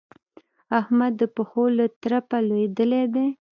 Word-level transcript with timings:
احمد 0.79 1.13
د 1.21 1.23
پښو 1.35 1.63
له 1.77 1.85
ترپه 2.01 2.37
لوېدلی 2.47 3.03
دی. 3.13 3.27